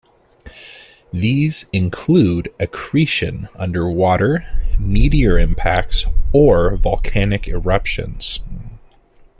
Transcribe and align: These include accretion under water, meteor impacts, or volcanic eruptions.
These 1.13 1.67
include 1.71 2.51
accretion 2.59 3.49
under 3.55 3.87
water, 3.87 4.43
meteor 4.79 5.37
impacts, 5.37 6.07
or 6.33 6.75
volcanic 6.75 7.47
eruptions. 7.47 8.39